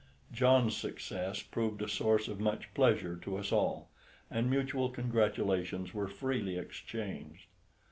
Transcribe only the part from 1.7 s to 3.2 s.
a source of much pleasure